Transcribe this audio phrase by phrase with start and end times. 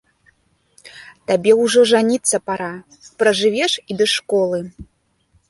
[1.31, 2.71] Табе ўжо жаніцца пара,
[3.21, 4.59] пражывеш і без школы!